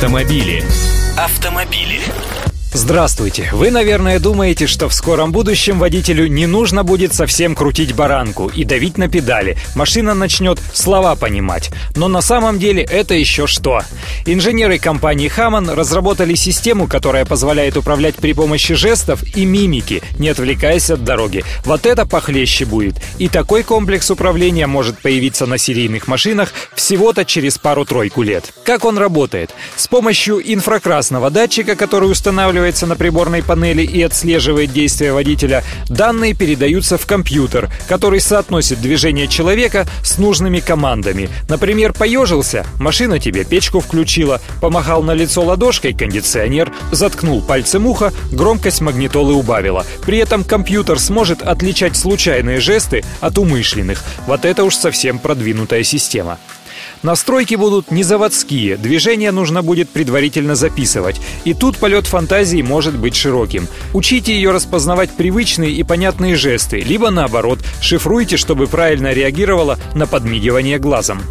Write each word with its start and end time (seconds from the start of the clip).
Автомобили. 0.00 0.64
Автомобили. 1.18 2.00
Здравствуйте! 2.72 3.50
Вы, 3.52 3.70
наверное, 3.70 4.20
думаете, 4.20 4.66
что 4.66 4.88
в 4.88 4.94
скором 4.94 5.32
будущем 5.32 5.78
водителю 5.78 6.28
не 6.28 6.46
нужно 6.46 6.84
будет 6.84 7.12
совсем 7.12 7.56
крутить 7.56 7.94
баранку 7.94 8.46
и 8.46 8.64
давить 8.64 8.96
на 8.96 9.08
педали. 9.08 9.58
Машина 9.74 10.14
начнет 10.14 10.58
слова 10.72 11.16
понимать. 11.16 11.70
Но 11.96 12.06
на 12.06 12.22
самом 12.22 12.58
деле 12.58 12.82
это 12.82 13.12
еще 13.14 13.46
что? 13.46 13.82
Инженеры 14.26 14.78
компании 14.78 15.28
Хаман 15.28 15.70
разработали 15.70 16.34
систему, 16.34 16.86
которая 16.86 17.24
позволяет 17.24 17.76
управлять 17.76 18.16
при 18.16 18.32
помощи 18.32 18.74
жестов 18.74 19.22
и 19.36 19.44
мимики, 19.44 20.02
не 20.18 20.28
отвлекаясь 20.28 20.90
от 20.90 21.04
дороги. 21.04 21.44
Вот 21.64 21.86
это 21.86 22.06
похлеще 22.06 22.64
будет. 22.64 22.94
И 23.18 23.28
такой 23.28 23.62
комплекс 23.62 24.10
управления 24.10 24.66
может 24.66 24.98
появиться 24.98 25.46
на 25.46 25.58
серийных 25.58 26.08
машинах 26.08 26.52
всего-то 26.74 27.24
через 27.24 27.58
пару-тройку 27.58 28.22
лет. 28.22 28.52
Как 28.64 28.84
он 28.84 28.98
работает? 28.98 29.50
С 29.76 29.88
помощью 29.88 30.40
инфракрасного 30.40 31.30
датчика, 31.30 31.76
который 31.76 32.10
устанавливает 32.10 32.30
устанавливается 32.40 32.86
на 32.86 32.96
приборной 32.96 33.42
панели 33.42 33.82
и 33.82 34.02
отслеживает 34.02 34.72
действия 34.72 35.12
водителя, 35.12 35.64
данные 35.88 36.34
передаются 36.34 36.96
в 36.96 37.06
компьютер, 37.06 37.70
который 37.88 38.20
соотносит 38.20 38.80
движение 38.80 39.28
человека 39.28 39.86
с 40.02 40.18
нужными 40.18 40.60
командами. 40.60 41.28
Например, 41.48 41.92
поежился, 41.92 42.64
машина 42.78 43.18
тебе 43.18 43.44
печку 43.44 43.80
включила, 44.10 44.40
помахал 44.60 45.04
на 45.04 45.12
лицо 45.12 45.40
ладошкой 45.40 45.92
кондиционер, 45.94 46.72
заткнул 46.90 47.40
пальцем 47.40 47.86
ухо, 47.86 48.12
громкость 48.32 48.80
магнитолы 48.80 49.34
убавила. 49.34 49.86
При 50.04 50.18
этом 50.18 50.42
компьютер 50.42 50.98
сможет 50.98 51.42
отличать 51.42 51.96
случайные 51.96 52.58
жесты 52.58 53.04
от 53.20 53.38
умышленных. 53.38 54.02
Вот 54.26 54.44
это 54.44 54.64
уж 54.64 54.74
совсем 54.74 55.20
продвинутая 55.20 55.84
система. 55.84 56.38
Настройки 57.04 57.54
будут 57.54 57.92
не 57.92 58.02
заводские, 58.02 58.76
движение 58.76 59.30
нужно 59.30 59.62
будет 59.62 59.88
предварительно 59.88 60.56
записывать. 60.56 61.20
И 61.44 61.54
тут 61.54 61.76
полет 61.76 62.08
фантазии 62.08 62.62
может 62.62 62.96
быть 62.96 63.14
широким. 63.14 63.68
Учите 63.94 64.34
ее 64.34 64.50
распознавать 64.50 65.10
привычные 65.10 65.70
и 65.70 65.84
понятные 65.84 66.34
жесты, 66.34 66.80
либо 66.80 67.10
наоборот, 67.10 67.60
шифруйте, 67.80 68.36
чтобы 68.36 68.66
правильно 68.66 69.12
реагировала 69.12 69.78
на 69.94 70.08
подмигивание 70.08 70.78
глазом. 70.78 71.22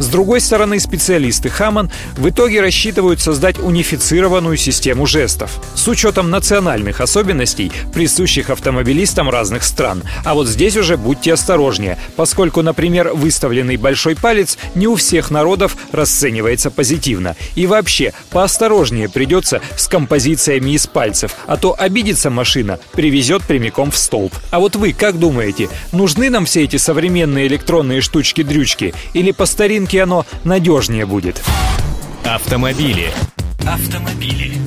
С 0.00 0.08
другой 0.08 0.40
стороны, 0.40 0.80
специалисты 0.80 1.50
Хаман 1.50 1.90
в 2.16 2.26
итоге 2.26 2.62
рассчитывают 2.62 3.20
создать 3.20 3.58
унифицированную 3.58 4.56
систему 4.56 5.04
жестов 5.04 5.60
с 5.74 5.86
учетом 5.88 6.30
национальных 6.30 7.02
особенностей, 7.02 7.70
присущих 7.92 8.48
автомобилистам 8.48 9.28
разных 9.28 9.62
стран. 9.62 10.02
А 10.24 10.32
вот 10.32 10.48
здесь 10.48 10.78
уже 10.78 10.96
будьте 10.96 11.34
осторожнее, 11.34 11.98
поскольку, 12.16 12.62
например, 12.62 13.10
выставленный 13.12 13.76
большой 13.76 14.16
палец 14.16 14.56
не 14.74 14.86
у 14.86 14.96
всех 14.96 15.30
народов 15.30 15.76
расценивается 15.92 16.70
позитивно. 16.70 17.36
И 17.54 17.66
вообще, 17.66 18.14
поосторожнее 18.30 19.10
придется 19.10 19.60
с 19.76 19.86
композициями 19.86 20.70
из 20.70 20.86
пальцев, 20.86 21.36
а 21.46 21.58
то 21.58 21.76
обидится 21.78 22.30
машина, 22.30 22.78
привезет 22.92 23.42
прямиком 23.42 23.90
в 23.90 23.98
столб. 23.98 24.32
А 24.50 24.60
вот 24.60 24.76
вы 24.76 24.94
как 24.94 25.18
думаете, 25.18 25.68
нужны 25.92 26.30
нам 26.30 26.46
все 26.46 26.64
эти 26.64 26.76
современные 26.76 27.48
электронные 27.48 28.00
штучки-дрючки 28.00 28.94
или 29.12 29.32
по 29.32 29.44
старинке 29.44 29.89
оно 29.98 30.26
надежнее 30.44 31.06
будет. 31.06 31.42
Автомобили. 32.24 33.12
Автомобили. 33.66 34.58